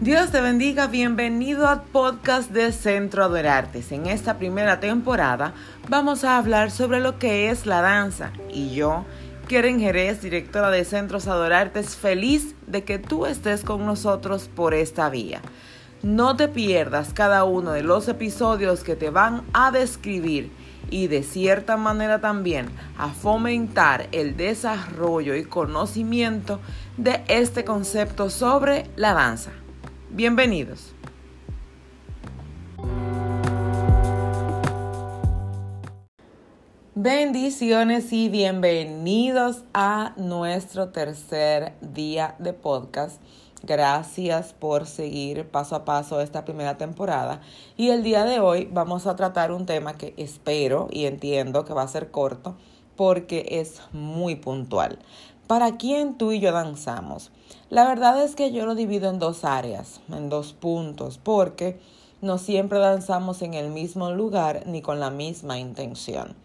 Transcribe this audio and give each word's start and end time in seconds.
Dios 0.00 0.30
te 0.30 0.40
bendiga, 0.40 0.86
bienvenido 0.86 1.68
al 1.68 1.82
podcast 1.82 2.50
de 2.52 2.72
Centro 2.72 3.22
Adorartes. 3.22 3.92
En 3.92 4.06
esta 4.06 4.38
primera 4.38 4.80
temporada 4.80 5.52
vamos 5.90 6.24
a 6.24 6.38
hablar 6.38 6.70
sobre 6.70 7.00
lo 7.00 7.18
que 7.18 7.50
es 7.50 7.66
la 7.66 7.82
danza 7.82 8.32
y 8.48 8.70
yo, 8.70 9.04
Keren 9.46 9.78
Jerez, 9.78 10.22
directora 10.22 10.70
de 10.70 10.86
Centros 10.86 11.28
Adorartes, 11.28 11.96
feliz 11.96 12.54
de 12.66 12.82
que 12.82 12.98
tú 12.98 13.26
estés 13.26 13.62
con 13.62 13.84
nosotros 13.84 14.48
por 14.48 14.72
esta 14.72 15.10
vía. 15.10 15.42
No 16.02 16.34
te 16.34 16.48
pierdas 16.48 17.12
cada 17.12 17.44
uno 17.44 17.72
de 17.72 17.82
los 17.82 18.08
episodios 18.08 18.82
que 18.82 18.96
te 18.96 19.10
van 19.10 19.42
a 19.52 19.70
describir 19.70 20.50
y 20.88 21.08
de 21.08 21.22
cierta 21.22 21.76
manera 21.76 22.22
también 22.22 22.70
a 22.96 23.10
fomentar 23.10 24.08
el 24.12 24.34
desarrollo 24.34 25.36
y 25.36 25.44
conocimiento 25.44 26.58
de 26.96 27.22
este 27.28 27.66
concepto 27.66 28.30
sobre 28.30 28.86
la 28.96 29.12
danza. 29.12 29.50
Bienvenidos. 30.12 30.92
Bendiciones 36.96 38.12
y 38.12 38.28
bienvenidos 38.28 39.62
a 39.72 40.12
nuestro 40.16 40.88
tercer 40.88 41.74
día 41.80 42.34
de 42.40 42.52
podcast. 42.52 43.22
Gracias 43.62 44.52
por 44.52 44.86
seguir 44.86 45.46
paso 45.46 45.76
a 45.76 45.84
paso 45.84 46.20
esta 46.20 46.44
primera 46.44 46.76
temporada. 46.76 47.40
Y 47.76 47.90
el 47.90 48.02
día 48.02 48.24
de 48.24 48.40
hoy 48.40 48.68
vamos 48.72 49.06
a 49.06 49.14
tratar 49.14 49.52
un 49.52 49.64
tema 49.64 49.96
que 49.96 50.14
espero 50.16 50.88
y 50.90 51.04
entiendo 51.04 51.64
que 51.64 51.72
va 51.72 51.82
a 51.82 51.88
ser 51.88 52.10
corto 52.10 52.56
porque 52.96 53.46
es 53.48 53.80
muy 53.92 54.34
puntual. 54.34 54.98
¿Para 55.50 55.78
quién 55.78 56.16
tú 56.16 56.30
y 56.30 56.38
yo 56.38 56.52
danzamos? 56.52 57.32
La 57.70 57.84
verdad 57.84 58.22
es 58.22 58.36
que 58.36 58.52
yo 58.52 58.66
lo 58.66 58.76
divido 58.76 59.10
en 59.10 59.18
dos 59.18 59.44
áreas, 59.44 60.00
en 60.08 60.28
dos 60.28 60.52
puntos, 60.52 61.18
porque 61.18 61.80
no 62.20 62.38
siempre 62.38 62.78
danzamos 62.78 63.42
en 63.42 63.54
el 63.54 63.70
mismo 63.70 64.12
lugar 64.12 64.62
ni 64.66 64.80
con 64.80 65.00
la 65.00 65.10
misma 65.10 65.58
intención. 65.58 66.36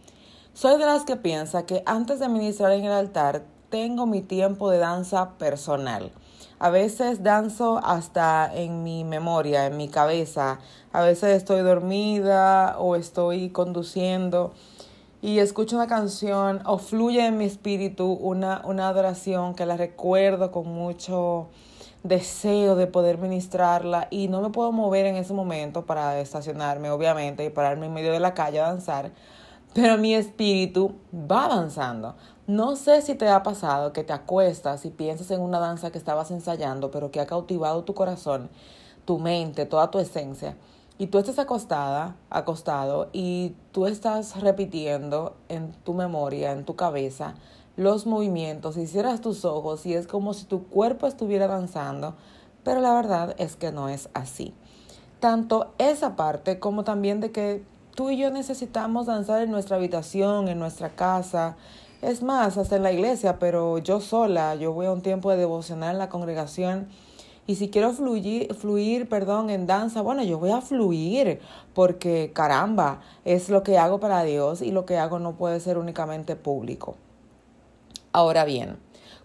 Soy 0.56 0.80
de 0.80 0.88
las 0.88 1.04
que 1.04 1.18
piensa 1.18 1.68
que 1.68 1.84
antes 1.86 2.20
de 2.20 2.30
ministrar 2.30 2.72
en 2.72 2.86
el 2.86 2.94
altar 2.94 3.44
tengo 3.70 4.08
mi 4.08 4.24
tiempo 4.24 4.72
de 4.72 4.80
danza 4.80 5.38
personal. 5.38 6.12
A 6.58 6.72
veces 6.72 7.22
danzo 7.22 7.80
hasta 7.84 8.50
en 8.56 8.82
mi 8.82 9.04
memoria, 9.04 9.68
en 9.68 9.78
mi 9.78 9.88
cabeza. 9.88 10.58
A 10.92 11.02
veces 11.02 11.38
estoy 11.38 11.62
dormida 11.62 12.78
o 12.80 12.96
estoy 12.96 13.52
conduciendo 13.52 14.54
y 15.26 15.40
escucho 15.40 15.76
una 15.76 15.88
canción 15.88 16.62
o 16.68 16.78
fluye 16.78 17.26
en 17.26 17.40
mi 17.40 17.46
espíritu 17.46 18.12
una, 18.12 18.62
una 18.64 18.88
adoración 18.90 19.56
que 19.56 19.66
la 19.66 19.76
recuerdo 19.76 20.52
con 20.52 20.68
mucho 20.68 21.48
deseo 22.04 22.76
de 22.76 22.86
poder 22.86 23.18
ministrarla 23.18 24.08
y 24.12 24.28
no 24.28 24.40
me 24.40 24.52
puedo 24.52 24.72
mover 24.72 25.08
en 25.08 25.16
ese 25.16 25.34
momento 25.34 25.84
para 25.88 26.20
estacionarme, 26.20 26.92
obviamente, 26.92 27.44
y 27.44 27.50
pararme 27.50 27.88
en 27.88 27.96
medio 27.96 28.12
de 28.12 28.20
la 28.20 28.36
calle 28.36 28.60
a 28.60 28.68
danzar, 28.68 29.14
pero 29.74 29.98
mi 29.98 30.14
espíritu 30.14 30.94
va 31.12 31.46
avanzando. 31.46 32.14
No 32.46 32.76
sé 32.76 33.02
si 33.02 33.16
te 33.16 33.28
ha 33.28 33.42
pasado 33.42 33.94
que 33.94 34.04
te 34.04 34.14
acuestas 34.14 34.86
y 34.86 34.92
piensas 34.92 35.32
en 35.32 35.42
una 35.42 35.58
danza 35.58 35.90
que 35.90 35.98
estabas 35.98 36.30
ensayando, 36.30 36.92
pero 36.92 37.10
que 37.10 37.20
ha 37.20 37.26
cautivado 37.26 37.84
tu 37.84 37.96
corazón, 37.96 38.52
tu 39.06 39.18
mente, 39.18 39.66
toda 39.66 39.90
tu 39.90 39.98
esencia 39.98 40.56
y 40.98 41.08
tú 41.08 41.18
estás 41.18 41.40
acostada, 41.40 42.16
acostado, 42.30 43.10
y 43.12 43.54
tú 43.72 43.86
estás 43.86 44.40
repitiendo 44.40 45.36
en 45.50 45.74
tu 45.84 45.94
memoria, 45.94 46.52
en 46.52 46.64
tu 46.64 46.76
cabeza, 46.76 47.36
los 47.76 48.06
movimientos, 48.06 48.78
y 48.78 48.88
cierras 48.88 49.20
tus 49.20 49.44
ojos 49.44 49.86
y 49.86 49.94
es 49.94 50.08
como 50.08 50.34
si 50.34 50.46
tu 50.46 50.68
cuerpo 50.68 51.08
estuviera 51.08 51.48
danzando, 51.48 52.16
pero 52.64 52.80
la 52.80 52.94
verdad 52.94 53.36
es 53.38 53.58
que 53.58 53.72
no 53.72 53.90
es 53.90 54.10
así. 54.14 54.54
Tanto 55.20 55.74
esa 55.78 56.16
parte 56.16 56.60
como 56.60 56.84
también 56.84 57.20
de 57.20 57.32
que 57.32 57.64
tú 57.96 58.10
y 58.10 58.18
yo 58.18 58.32
necesitamos 58.32 59.08
danzar 59.08 59.42
en 59.42 59.52
nuestra 59.52 59.76
habitación, 59.76 60.48
en 60.48 60.60
nuestra 60.60 60.96
casa, 60.96 61.58
es 62.02 62.22
más, 62.22 62.58
hasta 62.58 62.76
en 62.76 62.84
la 62.84 62.92
iglesia, 62.92 63.40
pero 63.40 63.80
yo 63.80 64.00
sola, 64.00 64.56
yo 64.56 64.72
voy 64.72 64.86
a 64.86 64.92
un 64.92 65.02
tiempo 65.02 65.32
de 65.32 65.38
devocional 65.38 65.94
en 65.94 65.98
la 65.98 66.10
congregación 66.10 66.88
y 67.48 67.56
si 67.56 67.70
quiero 67.70 67.92
fluir, 67.94 68.54
fluir, 68.56 69.08
perdón, 69.08 69.50
en 69.50 69.68
danza, 69.68 70.02
bueno, 70.02 70.24
yo 70.24 70.40
voy 70.40 70.52
a 70.52 70.62
fluir 70.62 71.40
porque 71.74 72.32
caramba, 72.34 73.02
es 73.24 73.50
lo 73.50 73.64
que 73.64 73.78
hago 73.78 74.00
para 74.00 74.24
Dios 74.24 74.62
y 74.62 74.72
lo 74.72 74.86
que 74.86 74.98
hago 74.98 75.20
no 75.20 75.34
puede 75.36 75.60
ser 75.60 75.78
únicamente 75.78 76.36
público. 76.36 76.96
Ahora 78.12 78.46
bien, 78.46 78.78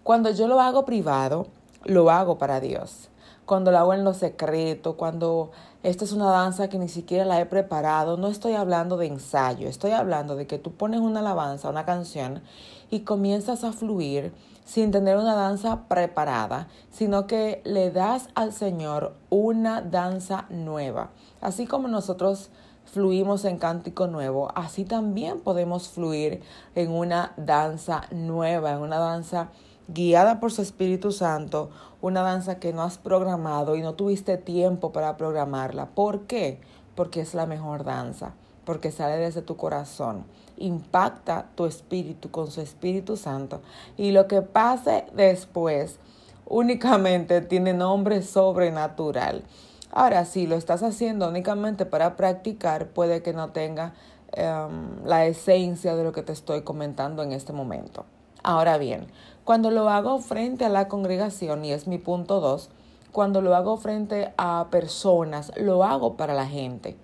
cuando 0.03 0.31
yo 0.31 0.47
lo 0.47 0.59
hago 0.59 0.85
privado, 0.85 1.47
lo 1.85 2.11
hago 2.11 2.37
para 2.37 2.59
Dios. 2.59 3.10
Cuando 3.51 3.71
lo 3.71 3.79
hago 3.79 3.93
en 3.93 4.05
lo 4.05 4.13
secreto, 4.13 4.95
cuando 4.95 5.51
esta 5.83 6.05
es 6.05 6.13
una 6.13 6.27
danza 6.27 6.69
que 6.69 6.79
ni 6.79 6.87
siquiera 6.87 7.25
la 7.25 7.41
he 7.41 7.45
preparado, 7.45 8.15
no 8.15 8.29
estoy 8.29 8.53
hablando 8.53 8.95
de 8.95 9.07
ensayo, 9.07 9.67
estoy 9.67 9.91
hablando 9.91 10.37
de 10.37 10.47
que 10.47 10.57
tú 10.57 10.71
pones 10.71 11.01
una 11.01 11.19
alabanza, 11.19 11.69
una 11.69 11.83
canción 11.83 12.41
y 12.89 13.01
comienzas 13.01 13.65
a 13.65 13.73
fluir 13.73 14.31
sin 14.63 14.91
tener 14.91 15.17
una 15.17 15.35
danza 15.35 15.81
preparada, 15.89 16.69
sino 16.91 17.27
que 17.27 17.61
le 17.65 17.91
das 17.91 18.29
al 18.35 18.53
Señor 18.53 19.15
una 19.29 19.81
danza 19.81 20.45
nueva. 20.49 21.09
Así 21.41 21.67
como 21.67 21.89
nosotros 21.89 22.51
fluimos 22.85 23.43
en 23.43 23.57
cántico 23.57 24.07
nuevo, 24.07 24.49
así 24.55 24.85
también 24.85 25.41
podemos 25.41 25.89
fluir 25.89 26.41
en 26.73 26.89
una 26.89 27.33
danza 27.35 28.03
nueva, 28.11 28.71
en 28.71 28.79
una 28.79 28.99
danza 28.99 29.49
guiada 29.93 30.39
por 30.39 30.51
su 30.51 30.61
Espíritu 30.61 31.11
Santo, 31.11 31.69
una 32.01 32.21
danza 32.21 32.59
que 32.59 32.73
no 32.73 32.81
has 32.83 32.97
programado 32.97 33.75
y 33.75 33.81
no 33.81 33.93
tuviste 33.93 34.37
tiempo 34.37 34.91
para 34.91 35.17
programarla. 35.17 35.87
¿Por 35.87 36.21
qué? 36.21 36.59
Porque 36.95 37.21
es 37.21 37.33
la 37.33 37.45
mejor 37.45 37.83
danza, 37.83 38.33
porque 38.65 38.91
sale 38.91 39.17
desde 39.17 39.41
tu 39.41 39.57
corazón 39.57 40.25
impacta 40.61 41.47
tu 41.55 41.65
espíritu 41.65 42.31
con 42.31 42.49
su 42.49 42.61
Espíritu 42.61 43.17
Santo. 43.17 43.61
Y 43.97 44.11
lo 44.11 44.27
que 44.27 44.41
pase 44.41 45.05
después 45.13 45.97
únicamente 46.45 47.41
tiene 47.41 47.73
nombre 47.73 48.21
sobrenatural. 48.21 49.43
Ahora, 49.91 50.25
si 50.25 50.47
lo 50.47 50.55
estás 50.55 50.83
haciendo 50.83 51.27
únicamente 51.27 51.85
para 51.85 52.15
practicar, 52.15 52.87
puede 52.87 53.21
que 53.21 53.33
no 53.33 53.51
tenga 53.51 53.93
em, 54.31 55.03
la 55.03 55.25
esencia 55.25 55.95
de 55.95 56.03
lo 56.03 56.13
que 56.13 56.23
te 56.23 56.31
estoy 56.31 56.61
comentando 56.61 57.23
en 57.23 57.33
este 57.33 57.51
momento. 57.51 58.05
Ahora 58.43 58.77
bien, 58.77 59.07
cuando 59.51 59.69
lo 59.69 59.89
hago 59.89 60.19
frente 60.19 60.63
a 60.63 60.69
la 60.69 60.87
congregación, 60.87 61.65
y 61.65 61.73
es 61.73 61.85
mi 61.85 61.97
punto 61.97 62.39
dos, 62.39 62.69
cuando 63.11 63.41
lo 63.41 63.53
hago 63.53 63.75
frente 63.75 64.31
a 64.37 64.67
personas, 64.71 65.51
lo 65.57 65.83
hago 65.83 66.15
para 66.15 66.33
la 66.33 66.47
gente. 66.47 66.95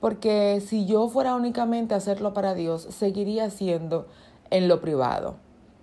Porque 0.00 0.60
si 0.60 0.84
yo 0.84 1.08
fuera 1.08 1.34
únicamente 1.34 1.94
a 1.94 1.96
hacerlo 1.96 2.34
para 2.34 2.52
Dios, 2.52 2.82
seguiría 2.90 3.48
siendo 3.48 4.06
en 4.50 4.68
lo 4.68 4.82
privado. 4.82 5.36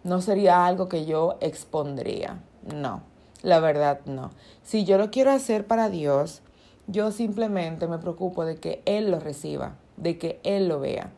No 0.04 0.22
sería 0.22 0.68
algo 0.68 0.88
que 0.88 1.06
yo 1.06 1.38
expondría. 1.42 2.40
No, 2.72 3.02
la 3.42 3.59
verdad 3.59 4.02
no. 4.06 4.30
Si 4.62 4.86
yo 4.86 5.00
lo 5.00 5.09
quiero 5.09 5.32
hacer 5.32 5.66
para 5.66 5.90
Dios, 5.90 6.44
yo 6.86 7.09
simplemente 7.09 7.88
me 7.88 7.98
preocupo 7.98 8.46
de 8.46 8.58
que 8.58 8.84
Él 8.86 9.09
lo 9.09 9.20
reciba, 9.20 9.74
de 9.98 10.20
que 10.20 10.40
Él 10.44 10.68
lo 10.68 10.80
vea. 10.80 11.09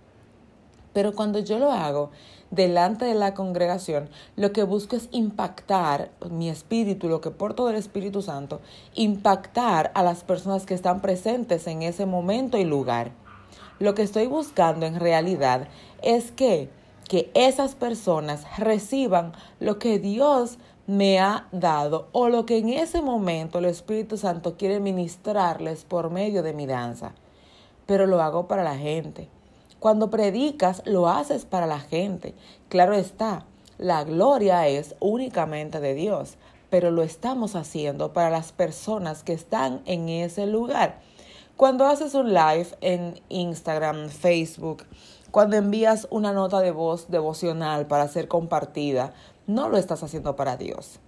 Pero 0.93 1.13
cuando 1.13 1.39
yo 1.39 1.59
lo 1.59 1.71
hago 1.71 2.11
delante 2.51 3.05
de 3.05 3.15
la 3.15 3.33
congregación, 3.33 4.09
lo 4.35 4.53
que 4.53 4.63
busco 4.63 4.95
es 4.95 5.09
impactar 5.11 6.11
mi 6.29 6.49
espíritu, 6.49 7.09
lo 7.09 7.19
que 7.19 7.31
porto 7.31 7.65
del 7.65 7.75
Espíritu 7.75 8.21
Santo, 8.21 8.61
impactar 8.93 9.91
a 9.95 10.03
las 10.03 10.23
personas 10.23 10.65
que 10.65 10.75
están 10.75 11.01
presentes 11.01 11.65
en 11.65 11.81
ese 11.81 12.05
momento 12.05 12.57
y 12.57 12.63
lugar. 12.63 13.11
Lo 13.79 13.95
que 13.95 14.03
estoy 14.03 14.27
buscando 14.27 14.85
en 14.85 14.99
realidad 14.99 15.67
es 16.03 16.31
que, 16.31 16.69
que 17.09 17.31
esas 17.33 17.73
personas 17.73 18.45
reciban 18.57 19.33
lo 19.59 19.79
que 19.79 19.97
Dios 19.97 20.59
me 20.85 21.19
ha 21.19 21.47
dado 21.51 22.09
o 22.11 22.29
lo 22.29 22.45
que 22.45 22.57
en 22.57 22.69
ese 22.69 23.01
momento 23.01 23.59
el 23.59 23.65
Espíritu 23.65 24.17
Santo 24.17 24.57
quiere 24.57 24.79
ministrarles 24.79 25.85
por 25.85 26.11
medio 26.11 26.43
de 26.43 26.53
mi 26.53 26.67
danza. 26.67 27.13
Pero 27.85 28.05
lo 28.05 28.21
hago 28.21 28.47
para 28.47 28.63
la 28.63 28.77
gente. 28.77 29.29
Cuando 29.83 30.09
predicas, 30.09 30.81
lo 30.85 31.09
haces 31.09 31.43
para 31.43 31.67
la 31.67 31.81
gente. 31.81 32.35
Claro 32.69 32.93
está, 32.93 33.45
la 33.77 34.05
gloria 34.05 34.65
es 34.69 34.95
únicamente 35.01 35.81
de 35.81 35.93
Dios, 35.93 36.37
pero 36.69 36.89
lo 36.89 37.03
estamos 37.03 37.57
haciendo 37.57 38.13
para 38.13 38.29
las 38.29 38.53
personas 38.53 39.23
que 39.23 39.33
están 39.33 39.81
en 39.83 40.07
ese 40.07 40.45
lugar. 40.45 41.01
Cuando 41.57 41.85
haces 41.85 42.13
un 42.13 42.33
live 42.33 42.67
en 42.79 43.19
Instagram, 43.27 44.07
Facebook, 44.07 44.85
cuando 45.31 45.57
envías 45.57 46.07
una 46.11 46.31
nota 46.31 46.61
de 46.61 46.71
voz 46.71 47.11
devocional 47.11 47.85
para 47.85 48.07
ser 48.07 48.29
compartida, 48.29 49.13
no 49.47 49.67
lo 49.67 49.75
estás 49.75 50.01
haciendo 50.01 50.37
para 50.37 50.55
Dios. 50.55 51.01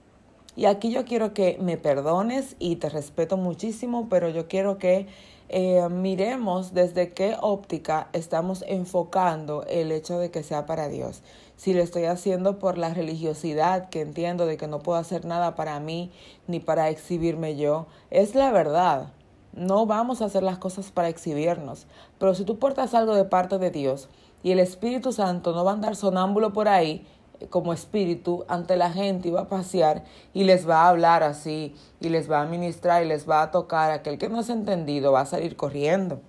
Y 0.57 0.66
aquí 0.66 0.92
yo 0.92 1.06
quiero 1.06 1.33
que 1.33 1.57
me 1.62 1.77
perdones 1.77 2.57
y 2.60 2.75
te 2.75 2.89
respeto 2.89 3.38
muchísimo, 3.38 4.07
pero 4.10 4.27
yo 4.27 4.50
quiero 4.50 4.77
que 4.80 5.07
eh, 5.50 5.88
miremos 5.89 6.74
desde 6.74 7.13
qué 7.13 7.36
óptica 7.39 8.07
estamos 8.13 8.63
enfocando 8.68 9.63
el 9.68 9.92
hecho 9.92 10.18
de 10.18 10.31
que 10.31 10.44
sea 10.44 10.65
para 10.65 10.88
Dios. 10.88 11.21
si 11.56 11.74
lo 11.74 11.81
estoy 11.81 12.03
haciendo 12.06 12.59
por 12.59 12.77
la 12.77 12.94
religiosidad 12.94 13.89
que 13.89 14.01
entiendo 14.01 14.45
de 14.45 14.57
que 14.57 14.68
no 14.68 14.80
puedo 14.80 15.00
hacer 15.00 15.24
nada 15.24 15.56
para 15.56 15.80
mí 15.80 16.12
ni 16.47 16.59
para 16.59 16.89
exhibirme 16.89 17.56
yo. 17.56 17.86
Es 18.12 18.36
la 18.36 18.51
verdad. 18.51 19.13
No 19.53 19.86
vamos 19.86 20.21
a 20.21 20.25
hacer 20.25 20.44
las 20.44 20.57
cosas 20.57 20.92
para 20.92 21.07
exhibirnos. 21.07 21.88
Pero 22.19 22.36
si 22.36 22.44
tú 22.44 22.59
portas 22.59 22.94
algo 22.94 23.15
de 23.15 23.24
parte 23.24 23.57
de 23.57 23.71
Dios 23.71 24.09
y 24.44 24.51
el 24.51 24.59
Espíritu 24.59 25.13
Santo 25.13 25.53
no 25.53 25.63
va 25.63 25.71
a 25.71 25.75
andar 25.75 25.95
sonámbulo 25.95 26.51
por 26.51 26.68
ahí 26.68 27.07
como 27.49 27.73
espíritu 27.73 28.45
ante 28.47 28.75
la 28.75 28.91
gente 28.91 29.27
y 29.27 29.31
va 29.31 29.41
a 29.41 29.49
pasear 29.49 30.03
y 30.33 30.43
les 30.43 30.67
va 30.67 30.83
a 30.83 30.89
hablar 30.89 31.23
así 31.23 31.75
y 31.99 32.09
les 32.09 32.29
va 32.29 32.41
a 32.41 32.45
ministrar 32.45 33.03
y 33.03 33.07
les 33.07 33.29
va 33.29 33.41
a 33.41 33.51
tocar, 33.51 33.91
aquel 33.91 34.17
que 34.17 34.29
no 34.29 34.39
ha 34.39 34.51
entendido 34.51 35.11
va 35.11 35.21
a 35.21 35.25
salir 35.25 35.55
corriendo. 35.55 36.21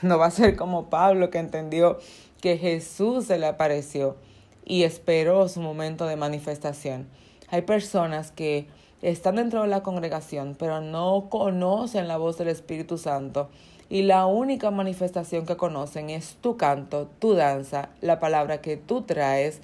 No 0.00 0.18
va 0.18 0.26
a 0.26 0.30
ser 0.30 0.56
como 0.56 0.90
Pablo 0.90 1.30
que 1.30 1.38
entendió 1.38 1.98
que 2.40 2.58
Jesús 2.58 3.26
se 3.26 3.38
le 3.38 3.46
apareció 3.46 4.16
y 4.64 4.82
esperó 4.82 5.48
su 5.48 5.60
momento 5.60 6.06
de 6.06 6.16
manifestación. 6.16 7.08
Hay 7.48 7.62
personas 7.62 8.32
que 8.32 8.66
están 9.00 9.36
dentro 9.36 9.62
de 9.62 9.68
la 9.68 9.82
congregación, 9.82 10.56
pero 10.58 10.80
no 10.80 11.28
conocen 11.28 12.08
la 12.08 12.16
voz 12.16 12.38
del 12.38 12.48
Espíritu 12.48 12.98
Santo 12.98 13.48
y 13.88 14.02
la 14.02 14.26
única 14.26 14.70
manifestación 14.70 15.44
que 15.44 15.56
conocen 15.56 16.08
es 16.08 16.36
tu 16.40 16.56
canto, 16.56 17.08
tu 17.18 17.34
danza, 17.34 17.90
la 18.00 18.20
palabra 18.20 18.62
que 18.62 18.76
tú 18.76 19.02
traes 19.02 19.60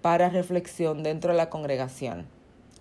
para 0.00 0.30
reflexión 0.30 1.02
dentro 1.02 1.32
de 1.32 1.38
la 1.38 1.50
congregación. 1.50 2.26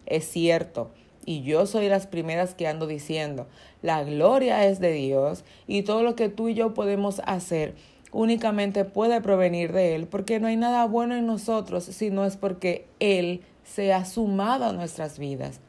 Es 0.05 0.25
cierto, 0.25 0.91
y 1.25 1.41
yo 1.41 1.65
soy 1.65 1.89
las 1.89 2.07
primeras 2.07 2.55
que 2.55 2.67
ando 2.67 2.87
diciendo, 2.87 3.47
la 3.81 4.03
gloria 4.03 4.65
es 4.65 4.79
de 4.79 4.93
Dios 4.93 5.43
y 5.67 5.83
todo 5.83 6.03
lo 6.03 6.15
que 6.15 6.29
tú 6.29 6.47
y 6.47 6.53
yo 6.53 6.73
podemos 6.73 7.21
hacer 7.25 7.75
únicamente 8.11 8.85
puede 8.85 9.21
provenir 9.21 9.73
de 9.73 9.95
Él, 9.95 10.07
porque 10.07 10.39
no 10.39 10.47
hay 10.47 10.55
nada 10.57 10.85
bueno 10.85 11.15
en 11.15 11.27
nosotros, 11.27 11.83
sino 11.83 12.25
es 12.25 12.37
porque 12.37 12.87
Él 12.99 13.41
se 13.63 13.93
ha 13.93 14.05
sumado 14.05 14.65
a 14.65 14.73
nuestras 14.73 15.19
vidas. 15.19 15.59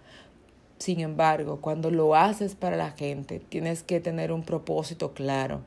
Sin 0.79 1.01
embargo, 1.01 1.59
cuando 1.61 1.91
lo 1.91 2.15
haces 2.15 2.55
para 2.55 2.77
la 2.77 2.93
gente, 2.93 3.41
tienes 3.41 3.83
que 3.83 4.01
tener 4.01 4.31
un 4.31 4.43
propósito 4.43 5.13
claro. 5.13 5.63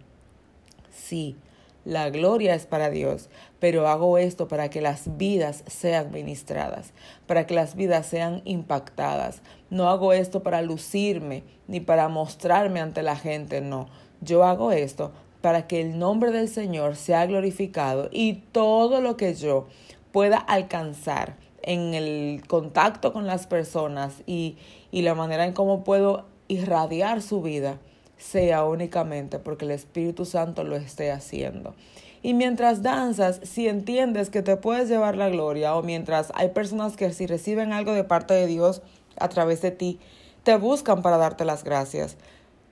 Sí, 0.90 1.36
la 1.84 2.10
gloria 2.10 2.54
es 2.54 2.66
para 2.66 2.90
Dios, 2.90 3.30
pero 3.60 3.88
hago 3.88 4.18
esto 4.18 4.48
para 4.48 4.70
que 4.70 4.82
las 4.82 5.18
vidas 5.18 5.64
sean 5.68 6.12
ministradas, 6.12 6.94
para 7.26 7.48
que 7.48 7.56
las 7.56 7.76
vidas 7.76 8.06
sean 8.06 8.42
impactadas. 8.46 9.42
No 9.70 9.90
hago 9.90 10.14
esto 10.14 10.44
para 10.44 10.62
lucirme 10.62 11.44
ni 11.68 11.80
para 11.80 12.08
mostrarme 12.08 12.82
ante 12.82 13.02
la 13.02 13.16
gente, 13.16 13.62
no. 13.62 13.88
Yo 14.22 14.44
hago 14.44 14.72
esto 14.72 15.12
para 15.42 15.66
que 15.66 15.82
el 15.82 15.98
nombre 15.98 16.32
del 16.32 16.48
Señor 16.48 16.96
sea 16.96 17.26
glorificado 17.26 18.10
y 18.12 18.44
todo 18.52 19.02
lo 19.02 19.18
que 19.18 19.34
yo 19.34 19.68
pueda 20.12 20.38
alcanzar 20.38 21.36
en 21.64 21.96
el 21.96 22.44
contacto 22.48 23.12
con 23.12 23.26
las 23.26 23.48
personas 23.48 24.22
y, 24.28 24.58
y 24.92 25.02
la 25.02 25.16
manera 25.16 25.46
en 25.46 25.54
cómo 25.54 25.84
puedo 25.84 26.26
irradiar 26.48 27.22
su 27.22 27.42
vida 27.42 27.80
sea 28.22 28.64
únicamente 28.64 29.40
porque 29.40 29.66
el 29.66 29.72
Espíritu 29.72 30.26
Santo 30.26 30.64
lo 30.64 30.76
esté 30.76 31.12
haciendo. 31.12 31.76
Y 32.24 32.34
mientras 32.34 32.84
danzas, 32.84 33.42
si 33.44 33.68
entiendes 33.68 34.30
que 34.30 34.42
te 34.42 34.56
puedes 34.56 34.88
llevar 34.88 35.18
la 35.18 35.30
gloria 35.30 35.76
o 35.76 35.82
mientras 35.82 36.32
hay 36.36 36.50
personas 36.50 36.96
que 36.96 37.12
si 37.14 37.26
reciben 37.26 37.74
algo 37.74 37.94
de 37.94 38.04
parte 38.04 38.34
de 38.34 38.48
Dios 38.48 38.82
a 39.18 39.28
través 39.30 39.62
de 39.62 39.72
ti, 39.72 40.00
te 40.44 40.56
buscan 40.58 41.02
para 41.02 41.18
darte 41.18 41.46
las 41.46 41.64
gracias. 41.64 42.18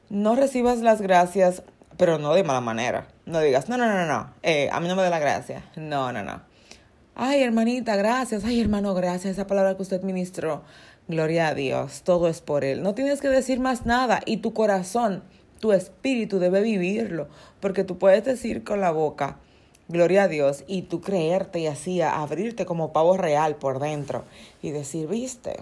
No 0.10 0.36
recibas 0.36 0.80
las 0.80 1.02
gracias 1.02 1.64
pero 2.00 2.18
no 2.18 2.34
de 2.34 2.46
mala 2.46 2.62
manera. 2.62 3.08
No 3.26 3.42
digas, 3.42 3.68
no, 3.68 3.78
no, 3.78 3.86
no, 3.86 4.06
no, 4.06 4.34
eh, 4.42 4.70
a 4.72 4.80
mí 4.80 4.88
no 4.88 4.96
me 4.96 5.04
da 5.04 5.10
la 5.10 5.20
gracia. 5.20 5.66
No, 5.76 6.14
no, 6.14 6.24
no. 6.24 6.42
Ay, 7.14 7.44
hermanita, 7.44 7.98
gracias. 7.98 8.46
Ay, 8.46 8.62
hermano, 8.62 8.94
gracias. 8.94 9.34
Esa 9.34 9.46
palabra 9.46 9.76
que 9.76 9.82
usted 9.82 10.02
ministró. 10.04 10.64
Gloria 11.10 11.50
a 11.50 11.54
Dios. 11.54 12.04
Todo 12.04 12.30
es 12.30 12.40
por 12.40 12.64
Él. 12.64 12.84
No 12.84 12.96
tienes 12.96 13.20
que 13.20 13.28
decir 13.28 13.60
más 13.60 13.86
nada. 13.86 14.22
Y 14.26 14.38
tu 14.38 14.54
corazón, 14.54 15.24
tu 15.60 15.72
espíritu 15.72 16.40
debe 16.40 16.62
vivirlo. 16.62 17.28
Porque 17.60 17.84
tú 17.84 17.98
puedes 17.98 18.26
decir 18.26 18.64
con 18.64 18.82
la 18.82 18.92
boca, 18.92 19.38
gloria 19.88 20.24
a 20.24 20.28
Dios, 20.28 20.64
y 20.68 20.84
tú 20.84 21.02
creerte 21.02 21.60
y 21.60 21.68
así 21.68 22.02
abrirte 22.02 22.66
como 22.66 22.94
pavo 22.94 23.18
real 23.18 23.56
por 23.56 23.80
dentro. 23.80 24.26
Y 24.62 24.72
decir, 24.72 25.08
viste, 25.08 25.58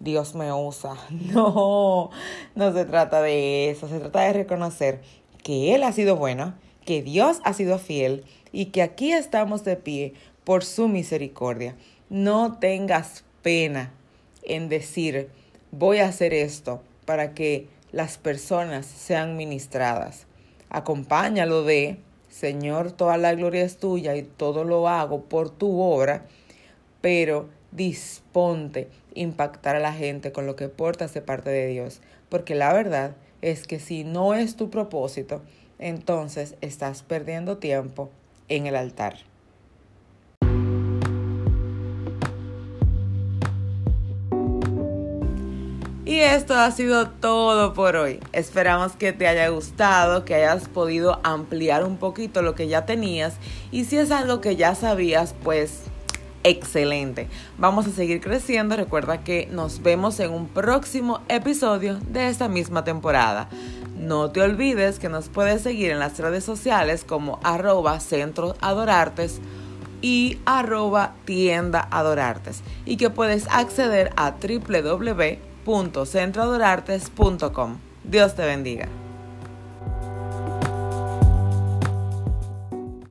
Dios 0.00 0.34
me 0.34 0.52
usa. 0.52 0.96
No, 1.10 2.10
no 2.54 2.72
se 2.72 2.84
trata 2.84 3.22
de 3.22 3.70
eso. 3.70 3.88
Se 3.88 4.00
trata 4.00 4.22
de 4.22 4.32
reconocer 4.32 5.00
que 5.42 5.74
Él 5.74 5.82
ha 5.82 5.92
sido 5.92 6.16
bueno, 6.16 6.54
que 6.84 7.02
Dios 7.02 7.40
ha 7.44 7.52
sido 7.52 7.78
fiel 7.78 8.24
y 8.52 8.66
que 8.66 8.82
aquí 8.82 9.12
estamos 9.12 9.64
de 9.64 9.76
pie 9.76 10.14
por 10.44 10.64
su 10.64 10.88
misericordia. 10.88 11.74
No 12.08 12.58
tengas 12.58 13.24
pena 13.42 13.92
en 14.42 14.68
decir, 14.68 15.30
voy 15.70 15.98
a 15.98 16.08
hacer 16.08 16.32
esto 16.34 16.82
para 17.04 17.34
que 17.34 17.68
las 17.94 18.18
personas 18.18 18.86
sean 18.86 19.36
ministradas. 19.36 20.26
Acompáñalo 20.68 21.62
de, 21.62 21.98
Señor, 22.28 22.90
toda 22.90 23.16
la 23.18 23.32
gloria 23.36 23.62
es 23.62 23.76
tuya 23.76 24.16
y 24.16 24.24
todo 24.24 24.64
lo 24.64 24.88
hago 24.88 25.22
por 25.22 25.48
tu 25.48 25.80
obra, 25.80 26.26
pero 27.00 27.48
disponte 27.70 28.88
impactar 29.14 29.76
a 29.76 29.80
la 29.80 29.92
gente 29.92 30.32
con 30.32 30.44
lo 30.44 30.56
que 30.56 30.68
portas 30.68 31.14
de 31.14 31.22
parte 31.22 31.50
de 31.50 31.68
Dios, 31.68 32.00
porque 32.30 32.56
la 32.56 32.72
verdad 32.72 33.14
es 33.42 33.64
que 33.68 33.78
si 33.78 34.02
no 34.02 34.34
es 34.34 34.56
tu 34.56 34.70
propósito, 34.70 35.42
entonces 35.78 36.56
estás 36.62 37.04
perdiendo 37.04 37.58
tiempo 37.58 38.10
en 38.48 38.66
el 38.66 38.74
altar. 38.74 39.18
Y 46.06 46.20
esto 46.20 46.54
ha 46.54 46.70
sido 46.70 47.08
todo 47.08 47.72
por 47.72 47.96
hoy. 47.96 48.20
Esperamos 48.32 48.92
que 48.92 49.14
te 49.14 49.26
haya 49.26 49.48
gustado, 49.48 50.26
que 50.26 50.34
hayas 50.34 50.68
podido 50.68 51.18
ampliar 51.24 51.82
un 51.82 51.96
poquito 51.96 52.42
lo 52.42 52.54
que 52.54 52.68
ya 52.68 52.84
tenías 52.84 53.36
y 53.72 53.84
si 53.84 53.96
es 53.96 54.10
algo 54.10 54.42
que 54.42 54.54
ya 54.56 54.74
sabías, 54.74 55.34
pues 55.42 55.84
excelente. 56.42 57.28
Vamos 57.56 57.86
a 57.86 57.90
seguir 57.90 58.20
creciendo. 58.20 58.76
Recuerda 58.76 59.24
que 59.24 59.48
nos 59.50 59.82
vemos 59.82 60.20
en 60.20 60.30
un 60.30 60.46
próximo 60.46 61.20
episodio 61.28 61.98
de 62.10 62.28
esta 62.28 62.48
misma 62.48 62.84
temporada. 62.84 63.48
No 63.98 64.30
te 64.30 64.42
olvides 64.42 64.98
que 64.98 65.08
nos 65.08 65.30
puedes 65.30 65.62
seguir 65.62 65.90
en 65.90 66.00
las 66.00 66.18
redes 66.18 66.44
sociales 66.44 67.02
como 67.02 67.40
arroba 67.42 67.98
centro 68.00 68.56
adorartes 68.60 69.40
y 70.02 70.38
arroba 70.44 71.14
tienda 71.24 71.88
adorartes 71.90 72.62
y 72.84 72.98
que 72.98 73.08
puedes 73.08 73.46
acceder 73.48 74.10
a 74.16 74.34
www.centroadorartes.com. 75.64 77.78
Dios 78.04 78.34
te 78.34 78.44
bendiga. 78.44 79.03